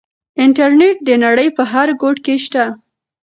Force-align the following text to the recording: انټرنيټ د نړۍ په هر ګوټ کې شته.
انټرنيټ 0.43 0.97
د 1.07 1.09
نړۍ 1.25 1.47
په 1.57 1.63
هر 1.71 1.87
ګوټ 2.01 2.17
کې 2.25 2.35
شته. 2.45 2.65